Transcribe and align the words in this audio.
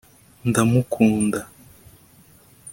ndamukunda 0.49 1.39